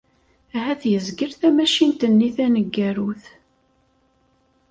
[0.57, 3.23] Ahat yezgel tamacint-nni taneggarut.